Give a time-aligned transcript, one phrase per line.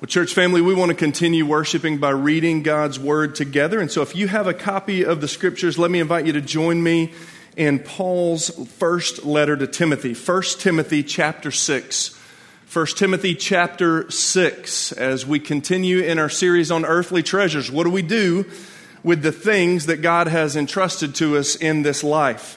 [0.00, 3.80] Well, church family, we want to continue worshiping by reading God's word together.
[3.80, 6.40] And so if you have a copy of the scriptures, let me invite you to
[6.40, 7.12] join me
[7.54, 12.18] in Paul's first letter to Timothy, 1 Timothy chapter 6.
[12.72, 17.70] 1 Timothy chapter 6, as we continue in our series on earthly treasures.
[17.70, 18.46] What do we do
[19.02, 22.56] with the things that God has entrusted to us in this life?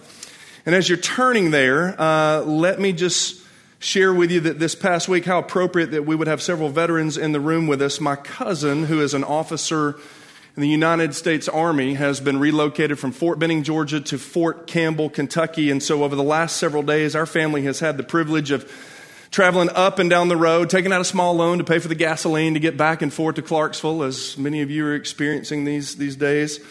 [0.66, 3.43] And as you're turning there, uh, let me just
[3.84, 7.18] share with you that this past week, how appropriate that we would have several veterans
[7.18, 8.00] in the room with us.
[8.00, 9.98] My cousin, who is an officer
[10.56, 15.10] in the United States Army, has been relocated from Fort Benning, Georgia to Fort Campbell,
[15.10, 15.70] Kentucky.
[15.70, 18.72] And so over the last several days, our family has had the privilege of
[19.32, 21.96] traveling up and down the road, taking out a small loan to pay for the
[21.96, 25.98] gasoline to get back and forth to Clarksville, as many of you are experiencing these,
[25.98, 26.62] these days.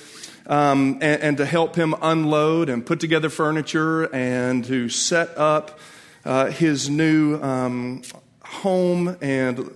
[0.46, 5.78] Um, and, and to help him unload and put together furniture and to set up
[6.24, 8.02] uh, his new um,
[8.44, 9.70] home and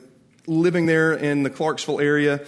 [0.46, 2.45] living there in the Clarksville area.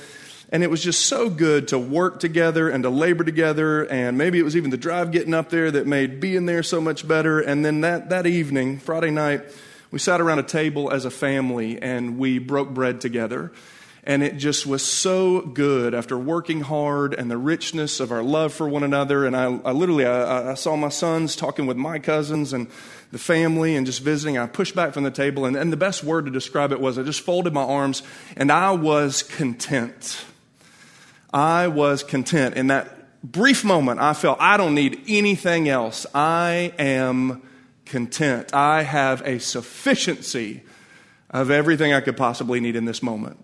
[0.50, 3.82] And it was just so good to work together and to labor together.
[3.84, 6.80] And maybe it was even the drive getting up there that made being there so
[6.80, 7.40] much better.
[7.40, 9.42] And then that, that evening, Friday night,
[9.90, 13.52] we sat around a table as a family and we broke bread together.
[14.04, 18.54] And it just was so good after working hard and the richness of our love
[18.54, 19.26] for one another.
[19.26, 22.68] And I, I literally, I, I saw my sons talking with my cousins and
[23.10, 24.36] the family and just visiting.
[24.36, 26.98] I pushed back from the table, and, and the best word to describe it was
[26.98, 28.02] I just folded my arms
[28.36, 30.24] and I was content.
[31.32, 32.56] I was content.
[32.56, 36.06] In that brief moment, I felt I don't need anything else.
[36.14, 37.42] I am
[37.84, 38.54] content.
[38.54, 40.62] I have a sufficiency
[41.30, 43.38] of everything I could possibly need in this moment.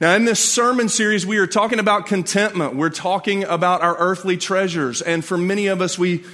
[0.00, 2.74] Now, in this sermon series, we are talking about contentment.
[2.74, 5.00] We're talking about our earthly treasures.
[5.00, 6.24] And for many of us, we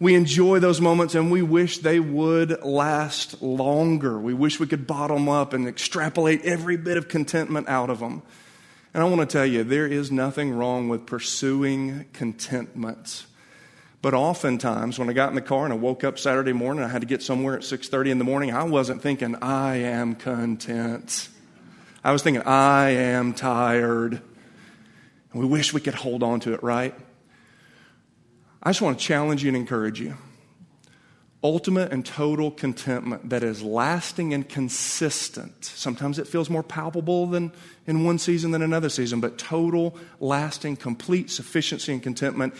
[0.00, 4.18] we enjoy those moments and we wish they would last longer.
[4.18, 8.00] We wish we could bottle them up and extrapolate every bit of contentment out of
[8.00, 8.22] them.
[8.94, 13.26] And I want to tell you, there is nothing wrong with pursuing contentment.
[14.02, 16.88] But oftentimes, when I got in the car and I woke up Saturday morning, I
[16.88, 18.52] had to get somewhere at 6:30 in the morning.
[18.52, 21.28] I wasn't thinking, "I am content."
[22.02, 24.22] I was thinking, "I am tired."
[25.32, 26.94] And we wish we could hold on to it, right?
[28.62, 30.16] I just want to challenge you and encourage you.
[31.42, 35.64] Ultimate and total contentment that is lasting and consistent.
[35.64, 37.52] Sometimes it feels more palpable than
[37.86, 42.54] in one season than another season, but total, lasting, complete sufficiency and contentment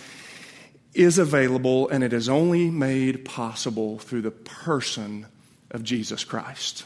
[0.95, 5.27] is available and it is only made possible through the person
[5.71, 6.85] of Jesus Christ.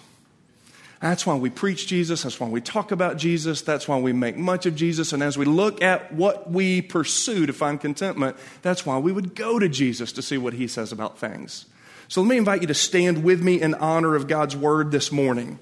[1.05, 2.23] That's why we preach Jesus.
[2.23, 3.61] That's why we talk about Jesus.
[3.61, 5.13] That's why we make much of Jesus.
[5.13, 9.35] And as we look at what we pursue to find contentment, that's why we would
[9.35, 11.67] go to Jesus to see what he says about things.
[12.09, 15.13] So let me invite you to stand with me in honor of God's word this
[15.13, 15.59] morning.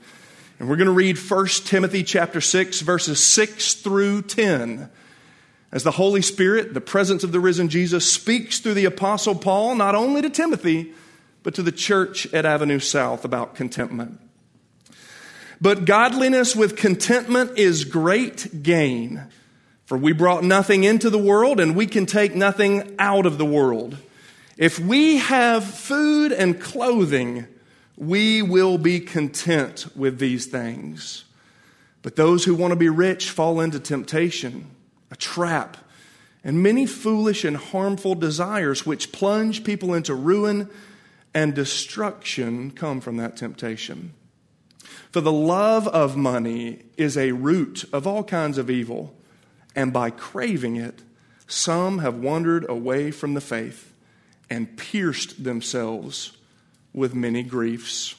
[0.60, 4.88] And we're going to read 1 Timothy chapter 6 verses 6 through 10.
[5.72, 9.74] As the Holy Spirit, the presence of the risen Jesus speaks through the apostle Paul
[9.74, 10.92] not only to Timothy,
[11.42, 14.20] but to the church at Avenue South about contentment.
[15.62, 19.22] But godliness with contentment is great gain.
[19.84, 23.44] For we brought nothing into the world, and we can take nothing out of the
[23.44, 23.96] world.
[24.56, 27.46] If we have food and clothing,
[27.96, 31.22] we will be content with these things.
[32.02, 34.68] But those who want to be rich fall into temptation,
[35.12, 35.76] a trap,
[36.42, 40.68] and many foolish and harmful desires which plunge people into ruin
[41.32, 44.14] and destruction come from that temptation.
[45.12, 49.14] For the love of money is a root of all kinds of evil,
[49.76, 51.02] and by craving it,
[51.46, 53.92] some have wandered away from the faith
[54.48, 56.32] and pierced themselves
[56.94, 58.14] with many griefs.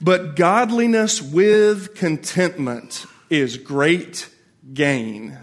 [0.00, 4.30] But godliness with contentment is great
[4.72, 5.38] gain.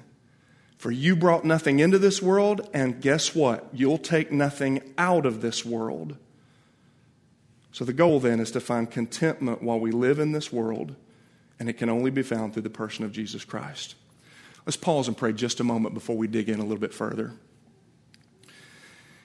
[0.78, 3.68] For you brought nothing into this world, and guess what?
[3.74, 6.18] You'll take nothing out of this world.
[7.76, 10.96] So the goal then is to find contentment while we live in this world,
[11.60, 13.96] and it can only be found through the person of Jesus Christ.
[14.66, 17.34] Let's pause and pray just a moment before we dig in a little bit further.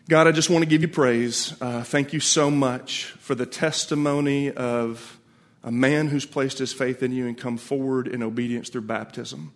[0.09, 1.55] God, I just want to give you praise.
[1.63, 5.21] Uh, thank you so much for the testimony of
[5.63, 9.53] a man who's placed his faith in you and come forward in obedience through baptism.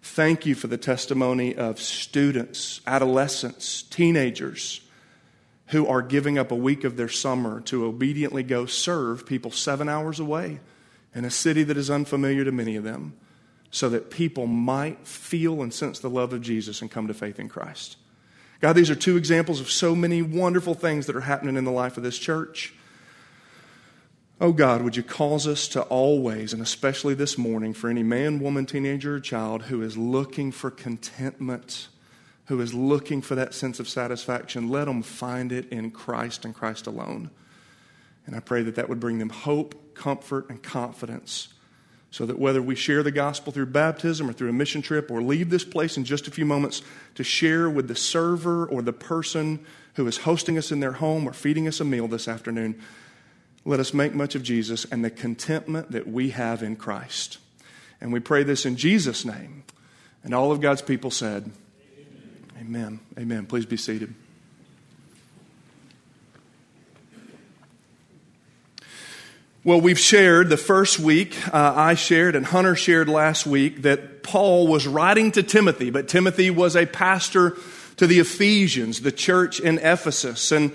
[0.00, 4.80] Thank you for the testimony of students, adolescents, teenagers
[5.72, 9.88] who are giving up a week of their summer to obediently go serve people seven
[9.88, 10.60] hours away
[11.14, 13.14] in a city that is unfamiliar to many of them
[13.70, 17.40] so that people might feel and sense the love of Jesus and come to faith
[17.40, 17.96] in Christ.
[18.60, 21.70] God, these are two examples of so many wonderful things that are happening in the
[21.70, 22.74] life of this church.
[24.42, 28.40] Oh God, would you cause us to always, and especially this morning, for any man,
[28.40, 31.88] woman, teenager, or child who is looking for contentment,
[32.52, 36.54] who is looking for that sense of satisfaction, let them find it in Christ and
[36.54, 37.30] Christ alone.
[38.26, 41.48] And I pray that that would bring them hope, comfort, and confidence
[42.10, 45.22] so that whether we share the gospel through baptism or through a mission trip or
[45.22, 46.82] leave this place in just a few moments
[47.14, 49.64] to share with the server or the person
[49.94, 52.78] who is hosting us in their home or feeding us a meal this afternoon,
[53.64, 57.38] let us make much of Jesus and the contentment that we have in Christ.
[57.98, 59.64] And we pray this in Jesus' name.
[60.22, 61.50] And all of God's people said,
[62.62, 63.00] Amen.
[63.18, 63.46] Amen.
[63.46, 64.14] Please be seated.
[69.64, 74.22] Well, we've shared the first week, uh, I shared and Hunter shared last week that
[74.22, 77.56] Paul was writing to Timothy, but Timothy was a pastor
[77.96, 80.52] to the Ephesians, the church in Ephesus.
[80.52, 80.70] And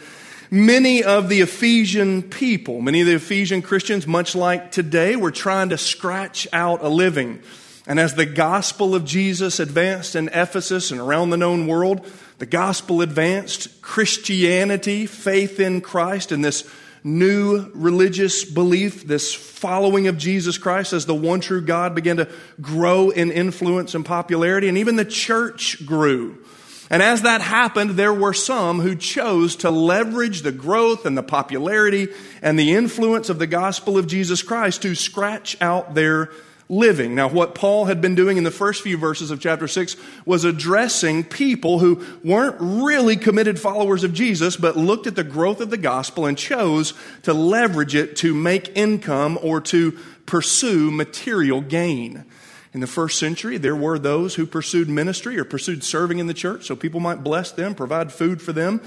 [0.52, 5.70] many of the Ephesian people, many of the Ephesian Christians, much like today, were trying
[5.70, 7.42] to scratch out a living.
[7.88, 12.06] And as the gospel of Jesus advanced in Ephesus and around the known world,
[12.38, 16.70] the gospel advanced, Christianity, faith in Christ, and this
[17.02, 22.28] new religious belief, this following of Jesus Christ as the one true God began to
[22.60, 26.44] grow in influence and popularity, and even the church grew.
[26.90, 31.24] And as that happened, there were some who chose to leverage the growth and the
[31.24, 32.10] popularity
[32.42, 36.30] and the influence of the gospel of Jesus Christ to scratch out their
[36.70, 37.16] living.
[37.16, 40.44] Now, what Paul had been doing in the first few verses of chapter 6 was
[40.44, 45.70] addressing people who weren't really committed followers of Jesus, but looked at the growth of
[45.70, 46.94] the gospel and chose
[47.24, 52.26] to leverage it to make income or to pursue material gain.
[52.74, 56.34] In the first century, there were those who pursued ministry or pursued serving in the
[56.34, 58.82] church so people might bless them, provide food for them.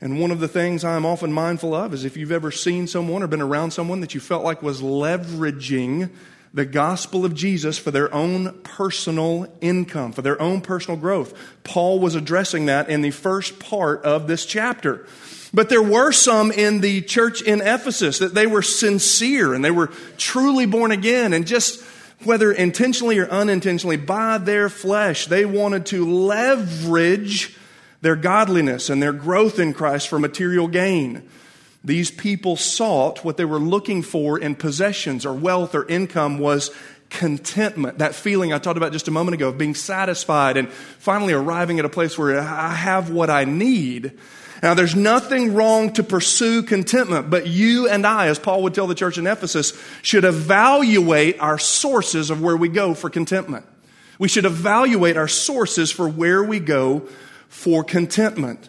[0.00, 3.22] And one of the things I'm often mindful of is if you've ever seen someone
[3.22, 6.08] or been around someone that you felt like was leveraging
[6.52, 11.32] the gospel of Jesus for their own personal income, for their own personal growth.
[11.62, 15.06] Paul was addressing that in the first part of this chapter.
[15.52, 19.70] But there were some in the church in Ephesus that they were sincere and they
[19.70, 21.82] were truly born again and just
[22.24, 27.56] whether intentionally or unintentionally by their flesh, they wanted to leverage
[28.02, 31.28] their godliness and their growth in Christ for material gain.
[31.82, 36.70] These people sought what they were looking for in possessions or wealth or income was
[37.08, 37.98] contentment.
[37.98, 41.78] That feeling I talked about just a moment ago of being satisfied and finally arriving
[41.78, 44.18] at a place where I have what I need.
[44.62, 48.86] Now, there's nothing wrong to pursue contentment, but you and I, as Paul would tell
[48.86, 49.72] the church in Ephesus,
[50.02, 53.64] should evaluate our sources of where we go for contentment.
[54.18, 57.08] We should evaluate our sources for where we go
[57.48, 58.68] for contentment.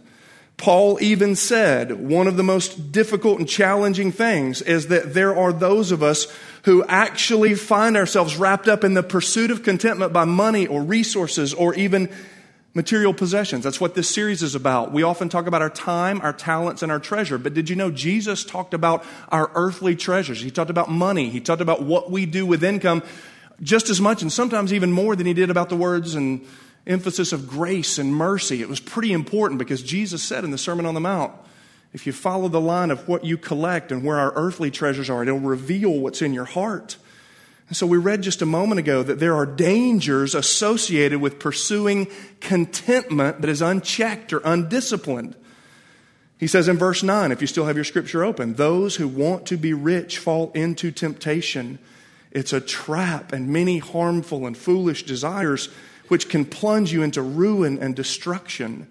[0.62, 5.52] Paul even said one of the most difficult and challenging things is that there are
[5.52, 6.28] those of us
[6.66, 11.52] who actually find ourselves wrapped up in the pursuit of contentment by money or resources
[11.56, 12.12] or even
[12.75, 13.63] material possessions.
[13.63, 14.92] That's what this series is about.
[14.92, 17.40] We often talk about our time, our talents, and our treasure.
[17.40, 20.42] But did you know Jesus talked about our earthly treasures?
[20.42, 21.31] He talked about money.
[21.31, 23.02] He talked about what we do with income
[23.63, 26.46] just as much and sometimes even more than he did about the words and
[26.88, 28.62] emphasis of grace and mercy.
[28.62, 31.33] It was pretty important because Jesus said in the Sermon on the Mount,
[31.94, 35.24] if you follow the line of what you collect and where our earthly treasures are,
[35.24, 36.98] it'll reveal what's in your heart.
[37.68, 42.08] And so we read just a moment ago that there are dangers associated with pursuing
[42.39, 45.36] contentment that is unchecked or undisciplined.
[46.38, 49.46] He says in verse 9, if you still have your scripture open, those who want
[49.46, 51.77] to be rich fall into temptation.
[52.32, 55.70] It's a trap and many harmful and foolish desires
[56.12, 58.86] which can plunge you into ruin and destruction.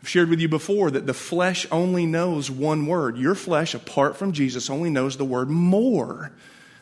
[0.00, 3.18] I've shared with you before that the flesh only knows one word.
[3.18, 6.30] Your flesh, apart from Jesus, only knows the word more.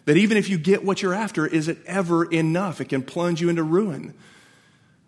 [0.04, 2.82] That even if you get what you're after, is it ever enough?
[2.82, 4.12] It can plunge you into ruin.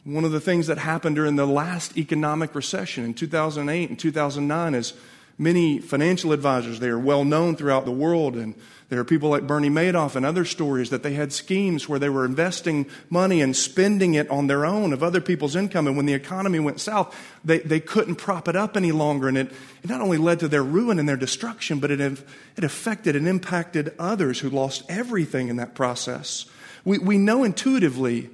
[0.05, 4.75] One of the things that happened during the last economic recession in 2008 and 2009
[4.75, 4.95] is
[5.39, 8.55] many financial advisors, they are well known throughout the world, and
[8.89, 12.09] there are people like Bernie Madoff and other stories that they had schemes where they
[12.09, 15.89] were investing money and spending it on their own of other people's income.
[15.89, 19.27] And when the economy went south, they, they couldn't prop it up any longer.
[19.27, 19.53] And it,
[19.83, 23.27] it not only led to their ruin and their destruction, but it, it affected and
[23.27, 26.47] impacted others who lost everything in that process.
[26.85, 28.31] We, we know intuitively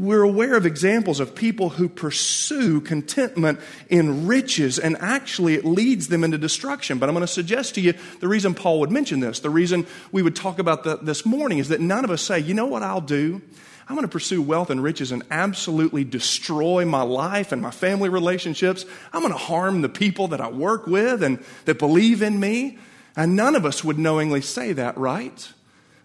[0.00, 6.08] we're aware of examples of people who pursue contentment in riches and actually it leads
[6.08, 6.98] them into destruction.
[6.98, 9.86] But I'm going to suggest to you the reason Paul would mention this, the reason
[10.10, 12.82] we would talk about this morning is that none of us say, you know what
[12.82, 13.42] I'll do?
[13.88, 18.08] I'm going to pursue wealth and riches and absolutely destroy my life and my family
[18.08, 18.86] relationships.
[19.12, 22.78] I'm going to harm the people that I work with and that believe in me.
[23.16, 25.52] And none of us would knowingly say that, right?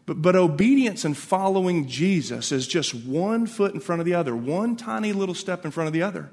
[0.06, 4.36] But, but obedience and following Jesus is just one foot in front of the other,
[4.36, 6.30] one tiny little step in front of the other.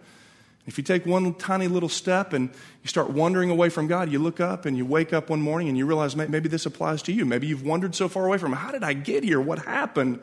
[0.64, 2.48] If you take one tiny little step and
[2.82, 5.68] you start wandering away from God, you look up and you wake up one morning
[5.68, 7.24] and you realize maybe this applies to you.
[7.24, 8.58] Maybe you've wandered so far away from Him.
[8.58, 9.40] How did I get here?
[9.40, 10.20] What happened?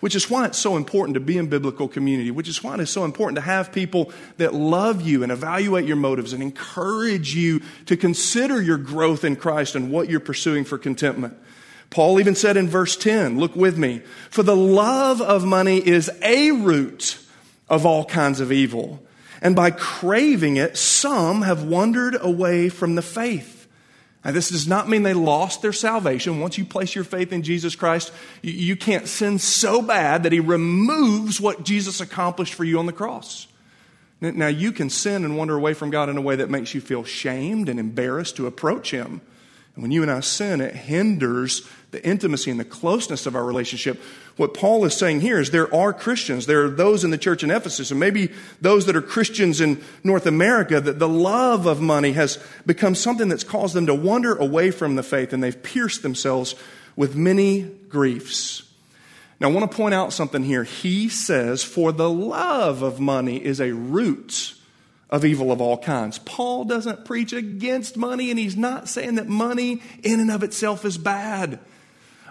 [0.00, 2.90] Which is why it's so important to be in biblical community, which is why it's
[2.90, 7.60] so important to have people that love you and evaluate your motives and encourage you
[7.86, 11.36] to consider your growth in Christ and what you're pursuing for contentment.
[11.92, 16.10] Paul even said in verse 10, look with me, for the love of money is
[16.22, 17.18] a root
[17.68, 19.00] of all kinds of evil.
[19.42, 23.68] And by craving it, some have wandered away from the faith.
[24.24, 26.40] Now, this does not mean they lost their salvation.
[26.40, 30.40] Once you place your faith in Jesus Christ, you can't sin so bad that He
[30.40, 33.48] removes what Jesus accomplished for you on the cross.
[34.22, 36.80] Now, you can sin and wander away from God in a way that makes you
[36.80, 39.20] feel shamed and embarrassed to approach Him.
[39.74, 43.44] And when you and I sin, it hinders the intimacy and the closeness of our
[43.44, 44.00] relationship.
[44.36, 47.42] What Paul is saying here is there are Christians, there are those in the church
[47.42, 51.80] in Ephesus, and maybe those that are Christians in North America, that the love of
[51.80, 55.62] money has become something that's caused them to wander away from the faith, and they've
[55.62, 56.54] pierced themselves
[56.96, 58.62] with many griefs.
[59.40, 60.64] Now, I want to point out something here.
[60.64, 64.54] He says, For the love of money is a root
[65.12, 66.18] of evil of all kinds.
[66.18, 70.86] Paul doesn't preach against money, and he's not saying that money in and of itself
[70.86, 71.60] is bad.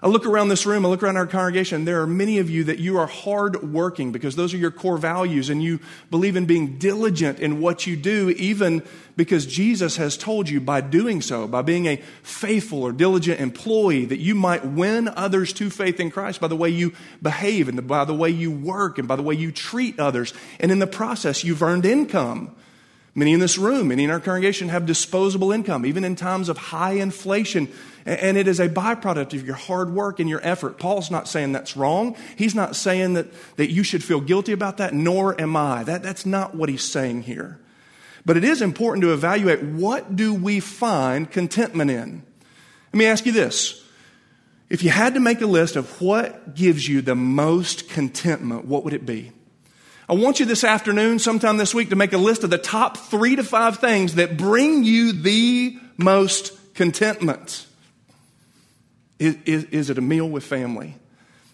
[0.04, 2.64] I look around this room, I look around our congregation, there are many of you
[2.64, 6.48] that you are hard working because those are your core values and you believe in
[6.48, 8.82] being diligent in what you do, even
[9.16, 14.06] because Jesus has told you by doing so, by being a faithful or diligent employee,
[14.06, 17.88] that you might win others to faith in Christ by the way you behave and
[17.88, 20.34] by the way you work and by the way you treat others.
[20.60, 22.56] And in the process, you've earned income.
[23.14, 26.58] Many in this room, many in our congregation have disposable income, even in times of
[26.58, 27.68] high inflation.
[28.06, 30.80] And it is a byproduct of your hard work and your effort.
[30.80, 32.16] Paul's not saying that's wrong.
[32.38, 33.28] He's not saying that,
[33.58, 35.84] that you should feel guilty about that, nor am I.
[35.84, 37.60] That, that's not what he's saying here.
[38.26, 42.24] But it is important to evaluate what do we find contentment in?
[42.94, 43.84] Let me ask you this.
[44.70, 48.86] If you had to make a list of what gives you the most contentment, what
[48.86, 49.34] would it be?
[50.12, 52.98] I want you this afternoon, sometime this week, to make a list of the top
[52.98, 57.66] three to five things that bring you the most contentment.
[59.20, 60.96] Is, is, is it a meal with family?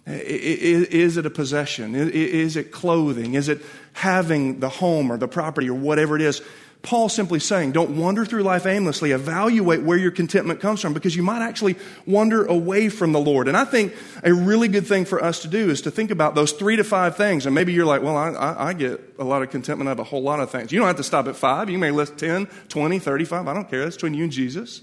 [0.08, 1.94] Is, is it a possession?
[1.94, 3.36] Is it clothing?
[3.36, 3.62] Is it
[3.94, 6.42] having the home or the property or whatever it is?
[6.88, 9.12] Paul's simply saying, don't wander through life aimlessly.
[9.12, 11.76] Evaluate where your contentment comes from because you might actually
[12.06, 13.50] wander away from the Lord.
[13.50, 16.34] And I think a really good thing for us to do is to think about
[16.34, 17.46] those three to five things.
[17.46, 20.00] And maybe you're like, well, I, I, I get a lot of contentment out of
[20.00, 20.72] a whole lot of things.
[20.72, 21.70] You don't have to stop at five.
[21.70, 23.50] You may list 10, 20, 35.
[23.50, 23.84] I don't care.
[23.84, 24.80] That's between you and Jesus.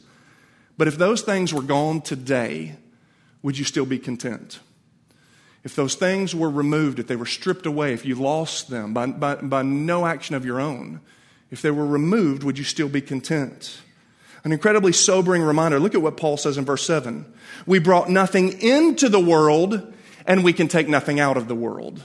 [0.76, 2.76] But if those things were gone today,
[3.40, 4.61] would you still be content?
[5.62, 9.06] If those things were removed, if they were stripped away, if you lost them by,
[9.06, 11.00] by, by no action of your own,
[11.54, 13.80] if they were removed, would you still be content?
[14.42, 15.78] An incredibly sobering reminder.
[15.78, 17.25] Look at what Paul says in verse 7.
[17.64, 19.94] We brought nothing into the world,
[20.26, 22.02] and we can take nothing out of the world.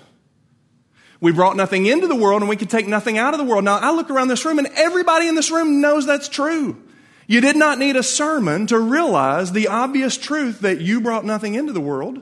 [1.19, 3.63] We brought nothing into the world, and we can take nothing out of the world.
[3.63, 6.77] Now, I look around this room, and everybody in this room knows that's true.
[7.25, 11.55] You did not need a sermon to realize the obvious truth that you brought nothing
[11.55, 12.21] into the world,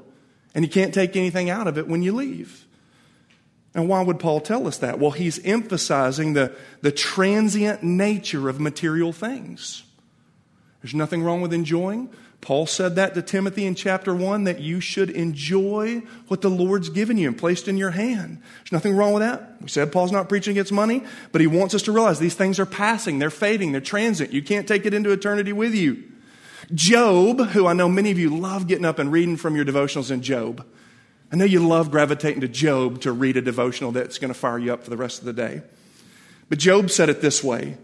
[0.55, 2.66] and you can't take anything out of it when you leave.
[3.77, 4.98] And why would Paul tell us that?
[4.98, 9.84] Well, he's emphasizing the, the transient nature of material things.
[10.81, 12.10] There's nothing wrong with enjoying.
[12.41, 16.89] Paul said that to Timothy in chapter 1 that you should enjoy what the Lord's
[16.89, 18.41] given you and placed in your hand.
[18.62, 19.62] There's nothing wrong with that.
[19.62, 22.60] We said Paul's not preaching against money, but he wants us to realize these things
[22.60, 24.34] are passing, they're fading, they're transient.
[24.34, 26.03] You can't take it into eternity with you.
[26.74, 30.10] Job, who I know many of you love getting up and reading from your devotionals
[30.10, 30.65] in Job.
[31.31, 34.57] I know you love gravitating to Job to read a devotional that's going to fire
[34.57, 35.62] you up for the rest of the day.
[36.50, 37.77] But Job said it this way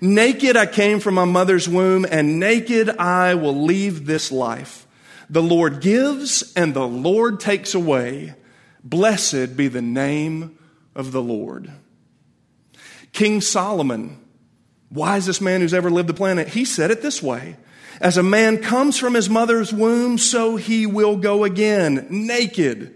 [0.00, 4.86] Naked I came from my mother's womb, and naked I will leave this life.
[5.28, 8.34] The Lord gives, and the Lord takes away.
[8.82, 10.58] Blessed be the name
[10.94, 11.70] of the Lord.
[13.12, 14.18] King Solomon,
[14.90, 17.56] wisest man who's ever lived the planet, he said it this way
[18.00, 22.94] as a man comes from his mother's womb, so he will go again, naked.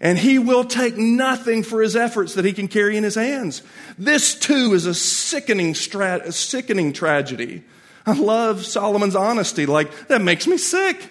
[0.00, 3.62] And he will take nothing for his efforts that he can carry in his hands.
[3.96, 7.62] This too is a sickening, strat- a sickening tragedy.
[8.04, 9.64] I love Solomon's honesty.
[9.64, 11.10] Like, that makes me sick.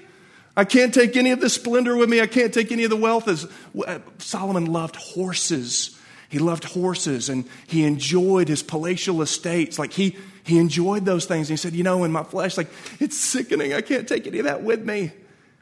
[0.57, 2.19] I can't take any of the splendor with me.
[2.19, 3.29] I can't take any of the wealth.
[3.29, 3.47] As,
[4.17, 5.97] Solomon loved horses.
[6.27, 9.79] He loved horses and he enjoyed his palatial estates.
[9.79, 11.48] Like he, He enjoyed those things.
[11.48, 12.69] He said, You know, in my flesh, like,
[13.00, 13.74] it's sickening.
[13.74, 15.12] I can't take any of that with me.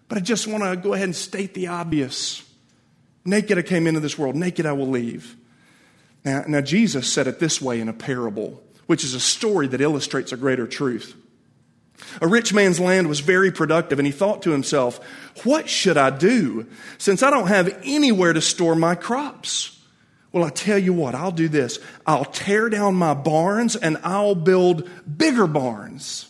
[0.08, 2.44] But I just want to go ahead and state the obvious.
[3.26, 5.36] Naked I came into this world, naked I will leave.
[6.26, 9.82] Now, now, Jesus said it this way in a parable, which is a story that
[9.82, 11.16] illustrates a greater truth.
[12.22, 15.00] A rich man's land was very productive, and he thought to himself,
[15.44, 16.68] What should I do
[16.98, 19.79] since I don't have anywhere to store my crops?
[20.32, 21.80] Well, I tell you what, I'll do this.
[22.06, 26.26] I'll tear down my barns and I'll build bigger barns.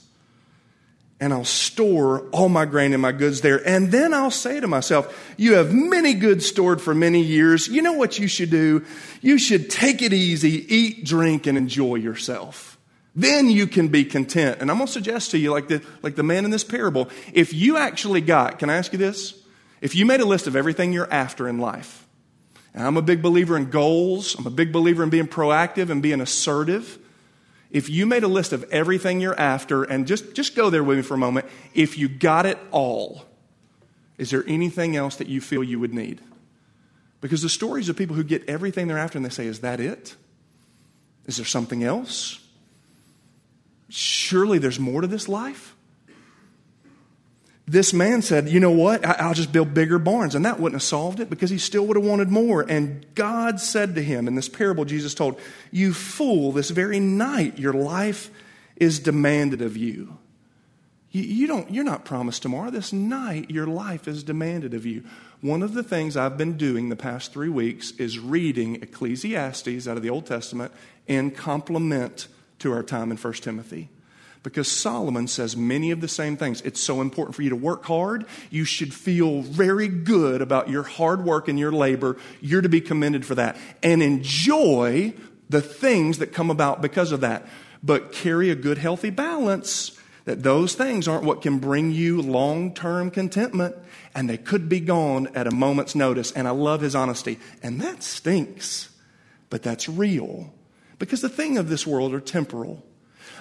[1.21, 3.61] And I'll store all my grain and my goods there.
[3.67, 7.67] And then I'll say to myself, You have many goods stored for many years.
[7.67, 8.85] You know what you should do?
[9.19, 12.77] You should take it easy, eat, drink, and enjoy yourself.
[13.15, 14.61] Then you can be content.
[14.61, 17.09] And I'm going to suggest to you, like the, like the man in this parable,
[17.33, 19.33] if you actually got, can I ask you this?
[19.81, 22.07] If you made a list of everything you're after in life,
[22.79, 26.01] and I'm a big believer in goals, I'm a big believer in being proactive and
[26.01, 26.97] being assertive.
[27.71, 30.95] If you made a list of everything you're after, and just, just go there with
[30.95, 33.25] me for a moment, if you got it all,
[34.17, 36.21] is there anything else that you feel you would need?
[37.19, 39.81] Because the stories of people who get everything they're after and they say, Is that
[39.81, 40.15] it?
[41.25, 42.39] Is there something else?
[43.89, 45.75] Surely there's more to this life.
[47.69, 49.05] This man said, You know what?
[49.05, 50.33] I'll just build bigger barns.
[50.33, 52.61] And that wouldn't have solved it because he still would have wanted more.
[52.61, 55.39] And God said to him in this parable Jesus told,
[55.71, 58.31] You fool, this very night your life
[58.75, 60.17] is demanded of you.
[61.11, 62.71] You, you don't, you're not promised tomorrow.
[62.71, 65.03] This night your life is demanded of you.
[65.41, 69.95] One of the things I've been doing the past three weeks is reading Ecclesiastes out
[69.95, 70.71] of the Old Testament
[71.07, 73.89] in complement to our time in 1 Timothy.
[74.41, 76.61] Because Solomon says many of the same things.
[76.61, 78.25] It's so important for you to work hard.
[78.49, 82.15] You should feel very good about your hard work and your labor.
[82.39, 83.57] You're to be commended for that.
[83.83, 85.13] And enjoy
[85.49, 87.47] the things that come about because of that.
[87.83, 92.73] But carry a good, healthy balance that those things aren't what can bring you long
[92.73, 93.75] term contentment.
[94.15, 96.31] And they could be gone at a moment's notice.
[96.31, 97.39] And I love his honesty.
[97.61, 98.89] And that stinks.
[99.49, 100.53] But that's real.
[100.97, 102.85] Because the things of this world are temporal.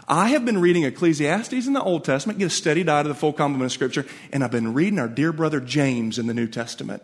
[0.09, 3.19] I have been reading Ecclesiastes in the Old Testament, get a steady diet of the
[3.19, 6.49] full complement of Scripture, and I've been reading our dear brother James in the New
[6.49, 7.03] Testament.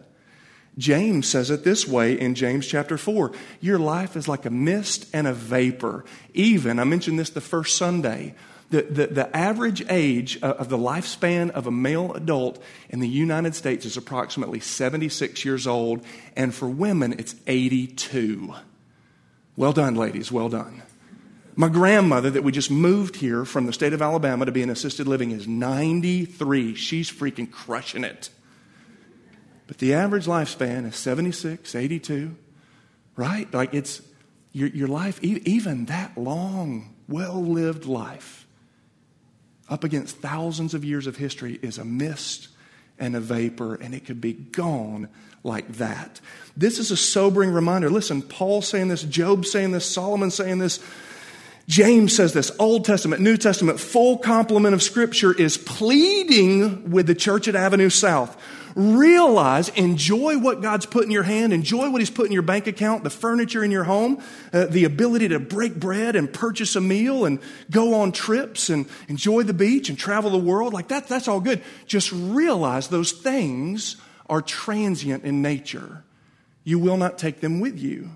[0.79, 5.07] James says it this way in James chapter 4 Your life is like a mist
[5.13, 6.07] and a vapor.
[6.33, 8.35] Even, I mentioned this the first Sunday,
[8.71, 13.55] the, the, the, average age of the lifespan of a male adult in the United
[13.55, 16.03] States is approximately 76 years old,
[16.35, 18.55] and for women, it's 82.
[19.57, 20.83] Well done, ladies, well done.
[21.57, 24.71] My grandmother, that we just moved here from the state of Alabama to be in
[24.71, 26.75] assisted living, is 93.
[26.75, 28.31] She's freaking crushing it.
[29.67, 32.37] But the average lifespan is 76, 82,
[33.17, 33.53] right?
[33.55, 34.03] Like it's
[34.53, 38.47] your, your life, even that long, well lived life,
[39.69, 42.49] up against thousands of years of history, is a mist
[42.99, 45.09] and a vapor, and it could be gone
[45.43, 46.21] like that.
[46.57, 47.91] This is a sobering reminder.
[47.91, 50.81] Listen, Paul saying this, Job saying this, Solomon saying this.
[51.67, 57.15] James says this Old Testament, New Testament, full complement of Scripture is pleading with the
[57.15, 58.37] church at Avenue South.
[58.75, 62.67] Realize, enjoy what God's put in your hand, enjoy what He's put in your bank
[62.67, 64.23] account, the furniture in your home,
[64.53, 67.39] uh, the ability to break bread and purchase a meal and
[67.71, 70.73] go on trips and enjoy the beach and travel the world.
[70.73, 71.63] Like that, that's all good.
[71.87, 73.97] Just realize those things
[74.29, 76.03] are transient in nature.
[76.65, 78.11] You will not take them with you.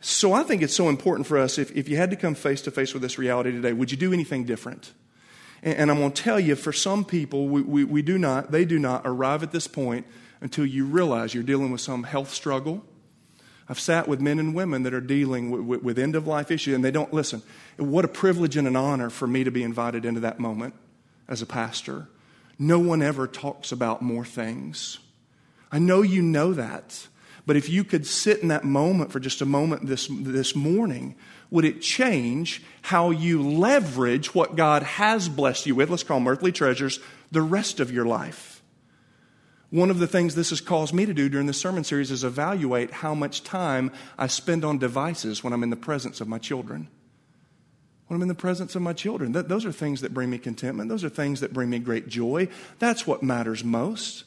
[0.00, 2.62] So I think it's so important for us if, if you had to come face
[2.62, 4.92] to face with this reality today, would you do anything different?
[5.62, 8.52] And, and I'm going to tell you, for some people, we, we, we do not,
[8.52, 10.06] they do not arrive at this point
[10.40, 12.84] until you realize you're dealing with some health struggle.
[13.68, 16.50] I've sat with men and women that are dealing with, with, with end of life
[16.50, 17.42] issues, and they don't listen.
[17.76, 20.74] What a privilege and an honor for me to be invited into that moment
[21.28, 22.08] as a pastor.
[22.58, 24.98] No one ever talks about more things.
[25.70, 27.08] I know you know that.
[27.48, 31.14] But if you could sit in that moment for just a moment this, this morning,
[31.50, 35.88] would it change how you leverage what God has blessed you with?
[35.88, 38.62] Let's call them earthly treasures the rest of your life.
[39.70, 42.22] One of the things this has caused me to do during this sermon series is
[42.22, 46.38] evaluate how much time I spend on devices when I'm in the presence of my
[46.38, 46.88] children.
[48.08, 50.90] When I'm in the presence of my children, those are things that bring me contentment.
[50.90, 52.48] Those are things that bring me great joy.
[52.78, 54.24] That's what matters most.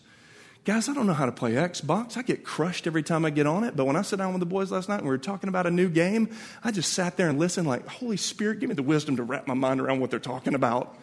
[0.64, 2.18] Guys, I don't know how to play Xbox.
[2.18, 3.76] I get crushed every time I get on it.
[3.76, 5.66] But when I sat down with the boys last night and we were talking about
[5.66, 6.30] a new game,
[6.64, 9.48] I just sat there and listened, like, Holy Spirit, give me the wisdom to wrap
[9.48, 10.96] my mind around what they're talking about.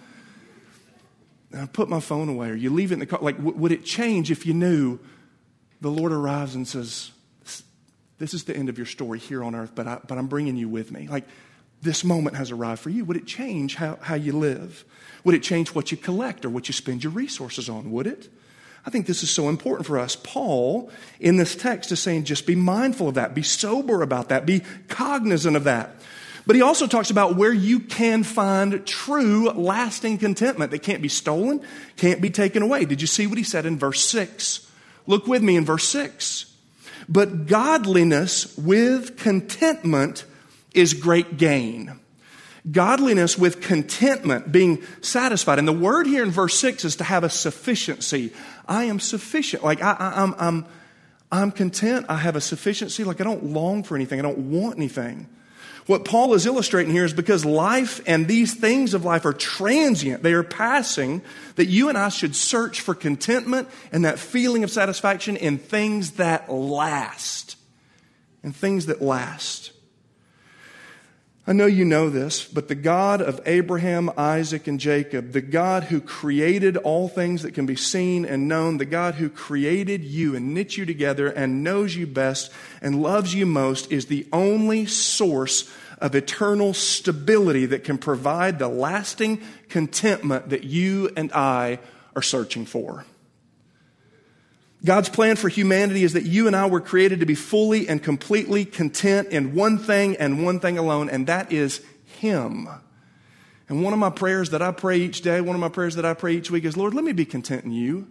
[1.51, 3.19] And I put my phone away, or you leave it in the car.
[3.21, 5.01] Like, w- would it change if you knew
[5.81, 7.11] the Lord arrives and says,
[8.19, 10.57] This is the end of your story here on earth, but, I, but I'm bringing
[10.57, 11.09] you with me?
[11.09, 11.25] Like,
[11.83, 13.05] this moment has arrived for you?
[13.07, 14.85] Would it change how, how you live?
[15.25, 17.91] Would it change what you collect or what you spend your resources on?
[17.91, 18.29] Would it?
[18.89, 20.17] I think this is so important for us.
[20.17, 24.47] Paul, in this text, is saying just be mindful of that, be sober about that,
[24.47, 25.91] be cognizant of that.
[26.47, 31.11] But he also talks about where you can find true, lasting contentment that can't be
[31.11, 31.61] stolen,
[31.99, 32.87] can't be taken away.
[32.87, 34.67] Did you see what he said in verse 6?
[35.07, 36.51] Look with me in verse 6.
[37.11, 40.25] But godliness with contentment
[40.73, 42.01] is great gain.
[42.71, 45.59] Godliness with contentment, being satisfied.
[45.59, 48.33] And the word here in verse 6 is to have a sufficiency.
[48.69, 49.65] I am sufficient.
[49.65, 50.67] Like I, I, I'm, I'm,
[51.33, 52.07] I'm content.
[52.09, 53.03] I have a sufficiency.
[53.03, 54.19] Like I don't long for anything.
[54.19, 55.29] I don't want anything.
[55.87, 60.23] What Paul is illustrating here is because life and these things of life are transient,
[60.23, 61.23] they are passing,
[61.57, 66.13] that you and I should search for contentment and that feeling of satisfaction in things
[66.13, 67.57] that last.
[68.43, 69.73] In things that last.
[71.49, 75.85] I know you know this, but the God of Abraham, Isaac, and Jacob, the God
[75.85, 80.37] who created all things that can be seen and known, the God who created you
[80.37, 84.85] and knit you together and knows you best and loves you most, is the only
[84.85, 91.79] source of eternal stability that can provide the lasting contentment that you and I
[92.15, 93.07] are searching for.
[94.85, 98.03] God's plan for humanity is that you and I were created to be fully and
[98.03, 102.69] completely content in one thing and one thing alone, and that is Him.
[103.69, 106.05] And one of my prayers that I pray each day, one of my prayers that
[106.05, 108.07] I pray each week is, Lord, let me be content in you.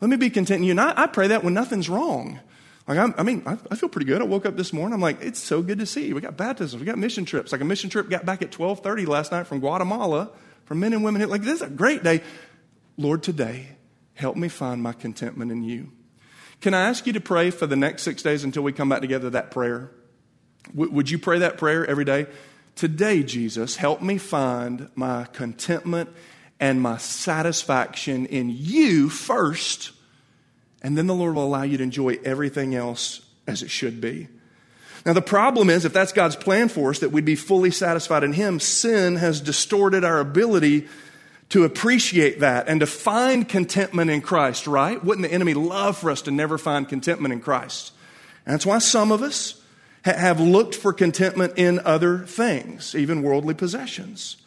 [0.00, 0.70] Let me be content in you.
[0.72, 2.40] And I, I pray that when nothing's wrong.
[2.86, 4.20] Like, I'm, i mean, I, I, feel pretty good.
[4.20, 4.94] I woke up this morning.
[4.94, 6.14] I'm like, it's so good to see you.
[6.14, 6.78] We got baptisms.
[6.78, 7.50] We got mission trips.
[7.50, 10.30] Like a mission trip got back at 1230 last night from Guatemala
[10.66, 11.28] for men and women.
[11.28, 12.22] Like, this is a great day.
[12.96, 13.75] Lord, today,
[14.16, 15.92] Help me find my contentment in you.
[16.62, 19.02] Can I ask you to pray for the next six days until we come back
[19.02, 19.90] together that prayer?
[20.70, 22.26] W- would you pray that prayer every day?
[22.74, 26.10] Today, Jesus, help me find my contentment
[26.58, 29.92] and my satisfaction in you first,
[30.80, 34.28] and then the Lord will allow you to enjoy everything else as it should be.
[35.04, 38.24] Now, the problem is, if that's God's plan for us, that we'd be fully satisfied
[38.24, 40.88] in Him, sin has distorted our ability
[41.50, 45.02] to appreciate that and to find contentment in Christ, right?
[45.02, 47.92] Wouldn't the enemy love for us to never find contentment in Christ?
[48.44, 49.60] And that's why some of us
[50.04, 54.38] ha- have looked for contentment in other things, even worldly possessions.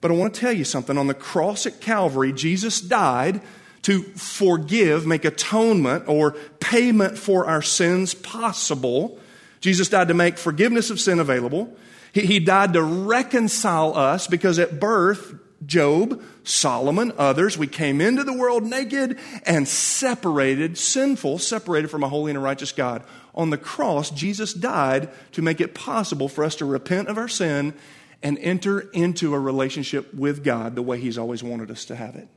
[0.00, 0.98] But I want to tell you something.
[0.98, 3.40] On the cross at Calvary, Jesus died
[3.82, 9.18] to forgive, make atonement, or payment for our sins possible.
[9.60, 11.74] Jesus died to make forgiveness of sin available.
[12.12, 18.24] He, he died to reconcile us because at birth, Job, Solomon, others, we came into
[18.24, 23.02] the world naked and separated, sinful, separated from a holy and a righteous God.
[23.34, 27.28] On the cross, Jesus died to make it possible for us to repent of our
[27.28, 27.74] sin
[28.22, 32.16] and enter into a relationship with God the way He's always wanted us to have
[32.16, 32.28] it.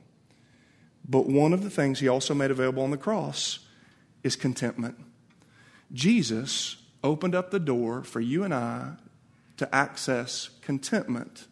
[1.06, 3.58] But one of the things He also made available on the cross
[4.22, 4.96] is contentment.
[5.92, 8.92] Jesus opened up the door for you and I
[9.56, 11.46] to access contentment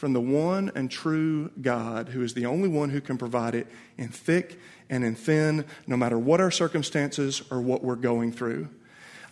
[0.00, 3.66] from the one and true God who is the only one who can provide it
[3.98, 4.58] in thick
[4.88, 8.70] and in thin, no matter what our circumstances or what we're going through.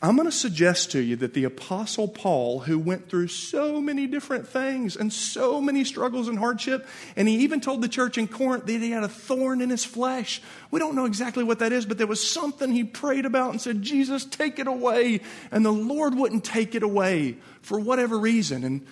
[0.02, 4.06] I'm going to suggest to you that the Apostle Paul, who went through so many
[4.06, 8.28] different things and so many struggles and hardship, and he even told the church in
[8.28, 10.42] Corinth that he had a thorn in his flesh.
[10.70, 13.60] We don't know exactly what that is, but there was something he prayed about and
[13.60, 15.22] said, Jesus, take it away.
[15.50, 18.64] And the Lord wouldn't take it away for whatever reason.
[18.64, 18.86] And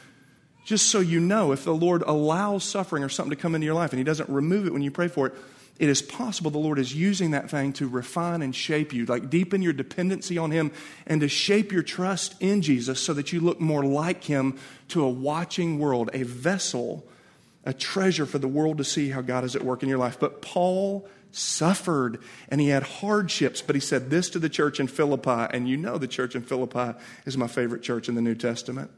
[0.66, 3.74] just so you know, if the Lord allows suffering or something to come into your
[3.74, 5.34] life and He doesn't remove it when you pray for it,
[5.78, 9.30] it is possible the Lord is using that thing to refine and shape you, like
[9.30, 10.72] deepen your dependency on Him
[11.06, 15.04] and to shape your trust in Jesus so that you look more like Him to
[15.04, 17.06] a watching world, a vessel,
[17.64, 20.18] a treasure for the world to see how God is at work in your life.
[20.18, 24.88] But Paul suffered and he had hardships, but he said this to the church in
[24.88, 28.34] Philippi, and you know the church in Philippi is my favorite church in the New
[28.34, 28.90] Testament.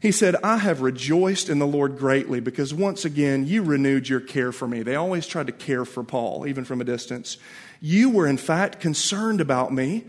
[0.00, 4.20] He said, I have rejoiced in the Lord greatly because once again you renewed your
[4.20, 4.82] care for me.
[4.82, 7.36] They always tried to care for Paul, even from a distance.
[7.82, 10.06] You were, in fact, concerned about me,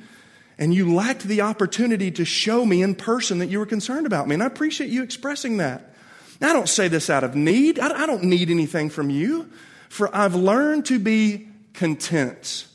[0.58, 4.30] and you lacked the opportunity to show me in person that you were concerned about
[4.30, 4.36] me.
[4.36, 5.94] And I appreciate you expressing that.
[6.40, 9.50] Now, I don't say this out of need, I don't need anything from you,
[9.90, 12.66] for I've learned to be content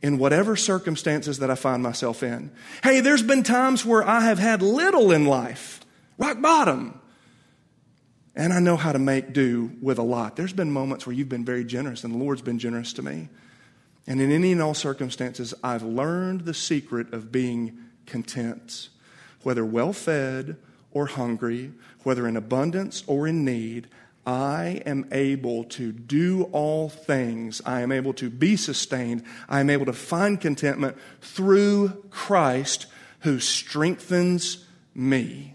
[0.00, 2.50] in whatever circumstances that I find myself in.
[2.82, 5.83] Hey, there's been times where I have had little in life
[6.18, 7.00] rock bottom.
[8.36, 10.36] And I know how to make do with a lot.
[10.36, 13.28] There's been moments where you've been very generous, and the Lord's been generous to me.
[14.06, 18.88] And in any and all circumstances, I've learned the secret of being content,
[19.42, 20.56] whether well fed
[20.90, 21.72] or hungry,
[22.02, 23.88] whether in abundance or in need,
[24.26, 27.60] I am able to do all things.
[27.64, 29.22] I am able to be sustained.
[29.48, 32.86] I am able to find contentment through Christ
[33.20, 35.53] who strengthens me.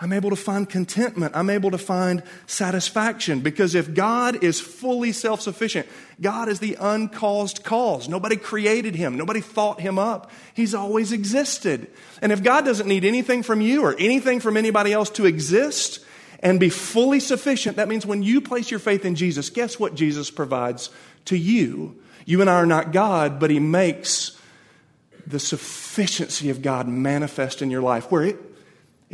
[0.00, 1.36] I'm able to find contentment.
[1.36, 5.86] I'm able to find satisfaction because if God is fully self sufficient,
[6.20, 8.08] God is the uncaused cause.
[8.08, 10.32] Nobody created him, nobody thought him up.
[10.52, 11.88] He's always existed.
[12.20, 16.00] And if God doesn't need anything from you or anything from anybody else to exist
[16.40, 19.94] and be fully sufficient, that means when you place your faith in Jesus, guess what
[19.94, 20.90] Jesus provides
[21.26, 22.00] to you?
[22.26, 24.36] You and I are not God, but He makes
[25.26, 28.53] the sufficiency of God manifest in your life where it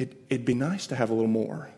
[0.00, 1.68] it, it'd be nice to have a little more.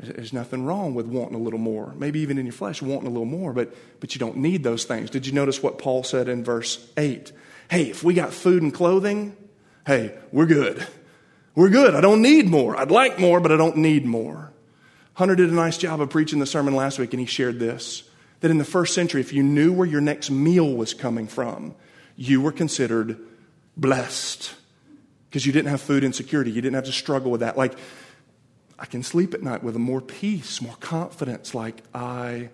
[0.00, 1.94] There's nothing wrong with wanting a little more.
[1.96, 4.82] Maybe even in your flesh, wanting a little more, but, but you don't need those
[4.84, 5.08] things.
[5.08, 7.30] Did you notice what Paul said in verse 8?
[7.70, 9.36] Hey, if we got food and clothing,
[9.86, 10.84] hey, we're good.
[11.54, 11.94] We're good.
[11.94, 12.76] I don't need more.
[12.76, 14.52] I'd like more, but I don't need more.
[15.14, 18.02] Hunter did a nice job of preaching the sermon last week, and he shared this
[18.40, 21.76] that in the first century, if you knew where your next meal was coming from,
[22.16, 23.16] you were considered
[23.76, 24.56] blessed
[25.32, 26.50] because you didn't have food insecurity.
[26.50, 27.56] You didn't have to struggle with that.
[27.56, 27.78] Like,
[28.78, 32.50] I can sleep at night with more peace, more confidence, like I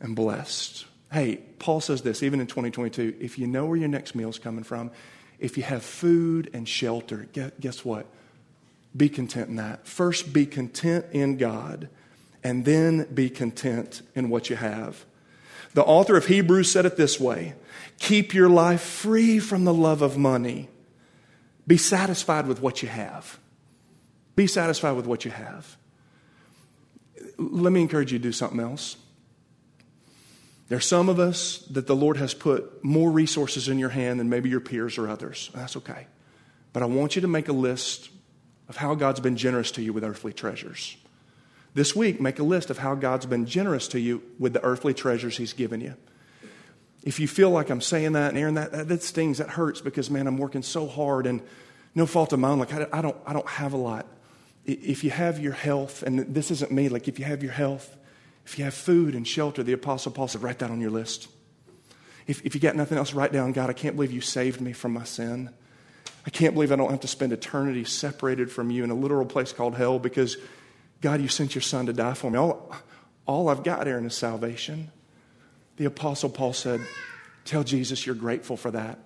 [0.00, 0.86] am blessed.
[1.10, 4.38] Hey, Paul says this even in 2022 if you know where your next meal is
[4.38, 4.92] coming from,
[5.40, 7.26] if you have food and shelter,
[7.58, 8.06] guess what?
[8.96, 9.84] Be content in that.
[9.84, 11.88] First, be content in God,
[12.44, 15.04] and then be content in what you have.
[15.74, 17.54] The author of Hebrews said it this way
[17.98, 20.68] Keep your life free from the love of money
[21.68, 23.38] be satisfied with what you have.
[24.34, 25.76] Be satisfied with what you have.
[27.36, 28.96] Let me encourage you to do something else.
[30.68, 34.18] There are some of us that the Lord has put more resources in your hand
[34.18, 35.50] than maybe your peers or others.
[35.54, 36.06] That's okay.
[36.72, 38.10] But I want you to make a list
[38.68, 40.96] of how God's been generous to you with earthly treasures.
[41.74, 44.94] This week, make a list of how God's been generous to you with the earthly
[44.94, 45.94] treasures He's given you.
[47.08, 49.80] If you feel like I'm saying that and Aaron, that, that, that stings, that hurts
[49.80, 51.40] because, man, I'm working so hard and
[51.94, 52.58] no fault of mine.
[52.58, 54.06] Like, I, I, don't, I don't have a lot.
[54.66, 57.96] If you have your health, and this isn't me, like, if you have your health,
[58.44, 61.28] if you have food and shelter, the Apostle Paul said, write that on your list.
[62.26, 64.74] If, if you got nothing else, write down, God, I can't believe you saved me
[64.74, 65.48] from my sin.
[66.26, 69.24] I can't believe I don't have to spend eternity separated from you in a literal
[69.24, 70.36] place called hell because,
[71.00, 72.36] God, you sent your son to die for me.
[72.36, 72.70] All,
[73.24, 74.90] all I've got, Aaron, is salvation.
[75.78, 76.80] The Apostle Paul said,
[77.44, 78.98] Tell Jesus you're grateful for that.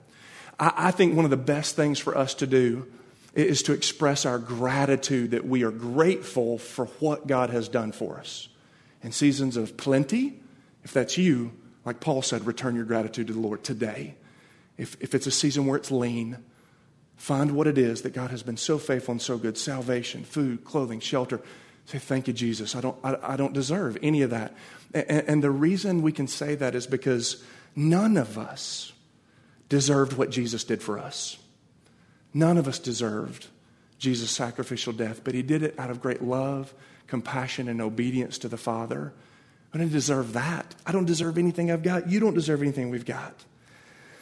[0.58, 2.90] I, I think one of the best things for us to do
[3.34, 8.18] is to express our gratitude that we are grateful for what God has done for
[8.18, 8.48] us.
[9.02, 10.40] In seasons of plenty,
[10.82, 11.52] if that's you,
[11.84, 14.14] like Paul said, return your gratitude to the Lord today.
[14.78, 16.38] If, if it's a season where it's lean,
[17.16, 20.64] find what it is that God has been so faithful and so good salvation, food,
[20.64, 21.40] clothing, shelter.
[21.92, 22.74] Say, Thank you, Jesus.
[22.74, 24.54] I don't, I, I don't deserve any of that.
[24.94, 27.44] And, and the reason we can say that is because
[27.76, 28.92] none of us
[29.68, 31.36] deserved what Jesus did for us.
[32.32, 33.48] None of us deserved
[33.98, 36.72] Jesus' sacrificial death, but he did it out of great love,
[37.08, 39.12] compassion, and obedience to the Father.
[39.74, 40.74] I didn't deserve that.
[40.86, 42.08] I don't deserve anything I've got.
[42.08, 43.34] You don't deserve anything we've got.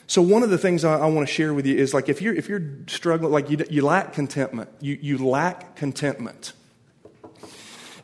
[0.09, 2.21] So one of the things I, I want to share with you is like if
[2.21, 6.53] you're if you're struggling, like you, you lack contentment, you, you lack contentment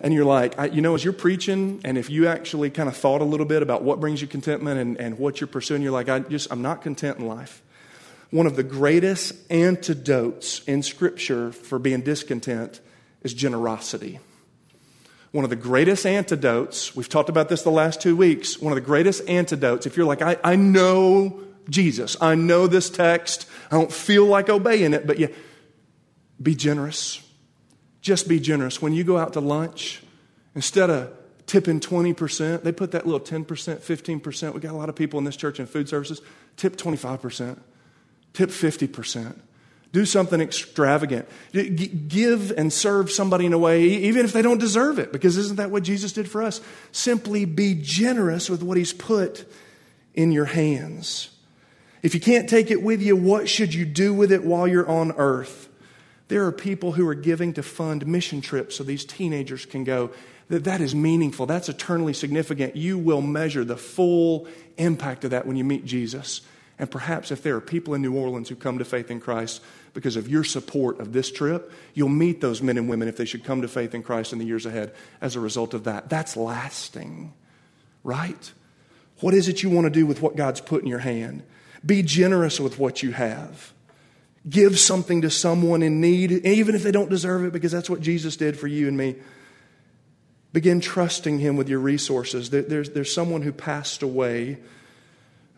[0.01, 2.97] and you're like, I, you know, as you're preaching, and if you actually kind of
[2.97, 5.93] thought a little bit about what brings you contentment and, and what you're pursuing, you're
[5.93, 7.63] like, I just, I'm not content in life.
[8.31, 12.81] One of the greatest antidotes in Scripture for being discontent
[13.23, 14.19] is generosity.
[15.33, 18.77] One of the greatest antidotes, we've talked about this the last two weeks, one of
[18.77, 23.77] the greatest antidotes, if you're like, I, I know Jesus, I know this text, I
[23.77, 25.29] don't feel like obeying it, but yeah,
[26.41, 27.26] be generous
[28.01, 28.81] just be generous.
[28.81, 30.03] When you go out to lunch,
[30.55, 31.13] instead of
[31.47, 34.55] tipping 20%, they put that little 10%, 15%.
[34.55, 36.21] We got a lot of people in this church in food services.
[36.57, 37.59] Tip 25%,
[38.33, 39.37] tip 50%.
[39.93, 41.27] Do something extravagant.
[41.53, 45.57] Give and serve somebody in a way, even if they don't deserve it, because isn't
[45.57, 46.61] that what Jesus did for us?
[46.93, 49.51] Simply be generous with what He's put
[50.15, 51.31] in your hands.
[52.03, 54.89] If you can't take it with you, what should you do with it while you're
[54.89, 55.69] on earth?
[56.29, 60.11] There are people who are giving to fund mission trips so these teenagers can go.
[60.49, 61.47] That, that is meaningful.
[61.47, 62.77] That's eternally significant.
[62.77, 66.41] You will measure the full impact of that when you meet Jesus.
[66.79, 69.63] And perhaps if there are people in New Orleans who come to faith in Christ
[69.95, 73.25] because of your support of this trip, you'll meet those men and women if they
[73.25, 76.11] should come to faith in Christ in the years ahead as a result of that.
[76.11, 77.33] That's lasting,
[78.05, 78.53] right?
[79.21, 81.43] What is it you want to do with what God's put in your hand?
[81.85, 83.73] Be generous with what you have.
[84.49, 88.01] Give something to someone in need, even if they don't deserve it, because that's what
[88.01, 89.17] Jesus did for you and me.
[90.53, 92.51] Begin trusting Him with your resources.
[92.51, 94.59] There's, there's someone who passed away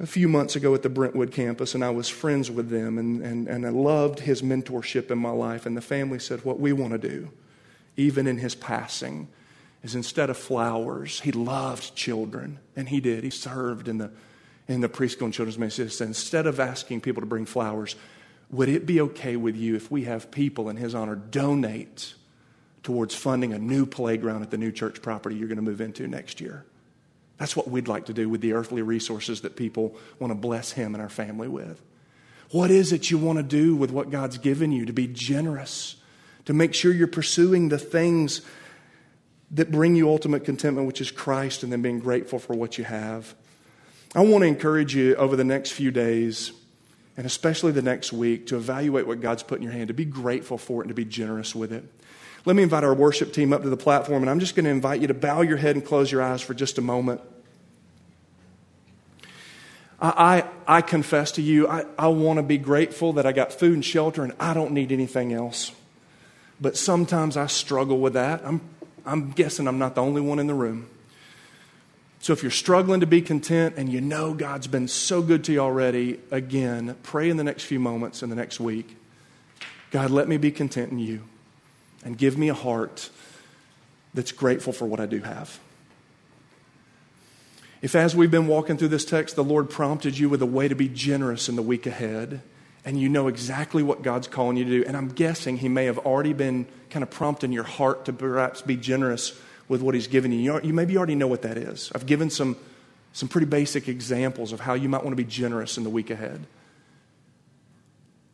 [0.01, 3.20] a few months ago at the Brentwood campus, and I was friends with them, and,
[3.22, 5.66] and, and I loved his mentorship in my life.
[5.66, 7.31] And the family said, What we want to do,
[7.96, 9.29] even in his passing,
[9.83, 13.24] is instead of flowers, he loved children, and he did.
[13.24, 14.11] He served in the,
[14.66, 16.07] in the preschool and children's ministry.
[16.07, 17.96] Instead of asking people to bring flowers,
[18.50, 22.14] would it be okay with you if we have people in his honor donate
[22.82, 26.06] towards funding a new playground at the new church property you're going to move into
[26.06, 26.64] next year?
[27.38, 30.72] That's what we'd like to do with the earthly resources that people want to bless
[30.72, 31.80] him and our family with.
[32.50, 34.87] What is it you want to do with what God's given you?
[34.87, 35.96] To be generous,
[36.46, 38.40] to make sure you're pursuing the things
[39.50, 42.84] that bring you ultimate contentment, which is Christ, and then being grateful for what you
[42.84, 43.34] have.
[44.14, 46.52] I want to encourage you over the next few days,
[47.18, 50.07] and especially the next week, to evaluate what God's put in your hand, to be
[50.07, 51.85] grateful for it, and to be generous with it.
[52.46, 54.70] Let me invite our worship team up to the platform, and I'm just going to
[54.70, 57.20] invite you to bow your head and close your eyes for just a moment.
[60.00, 63.52] I, I, I confess to you, I, I want to be grateful that I got
[63.52, 65.72] food and shelter and I don't need anything else.
[66.61, 68.42] But sometimes I struggle with that.
[68.44, 68.61] I'm
[69.09, 70.87] I'm guessing I'm not the only one in the room.
[72.20, 75.52] So if you're struggling to be content and you know God's been so good to
[75.52, 78.96] you already, again, pray in the next few moments in the next week.
[79.90, 81.22] God, let me be content in you
[82.04, 83.11] and give me a heart
[84.14, 85.61] that's grateful for what I do have.
[87.81, 90.66] If, as we've been walking through this text, the Lord prompted you with a way
[90.66, 92.42] to be generous in the week ahead,
[92.85, 94.85] and you know exactly what God's calling you to do.
[94.85, 98.62] And I'm guessing He may have already been kind of prompting your heart to perhaps
[98.62, 100.61] be generous with what He's given you.
[100.62, 101.92] You maybe already know what that is.
[101.94, 102.57] I've given some,
[103.12, 106.11] some pretty basic examples of how you might want to be generous in the week
[106.11, 106.46] ahead.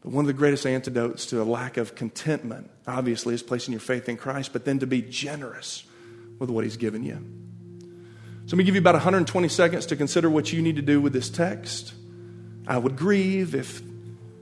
[0.03, 3.81] But one of the greatest antidotes to a lack of contentment, obviously, is placing your
[3.81, 5.85] faith in Christ, but then to be generous
[6.39, 7.19] with what He's given you.
[8.47, 11.01] So let me give you about 120 seconds to consider what you need to do
[11.01, 11.95] with this text.
[12.67, 13.83] I would grieve if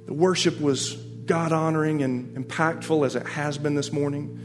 [0.07, 4.41] the worship was God honoring and impactful as it has been this morning.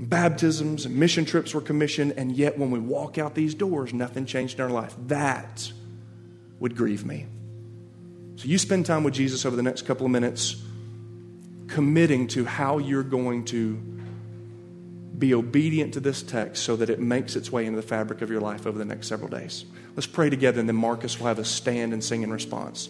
[0.00, 4.24] Baptisms and mission trips were commissioned, and yet when we walk out these doors, nothing
[4.24, 4.94] changed in our life.
[5.06, 5.70] That
[6.58, 7.26] would grieve me.
[8.36, 10.56] So you spend time with Jesus over the next couple of minutes,
[11.66, 13.78] committing to how you're going to
[15.18, 18.30] be obedient to this text so that it makes its way into the fabric of
[18.30, 19.66] your life over the next several days.
[19.94, 22.88] Let's pray together, and then Marcus will have us stand and sing in response.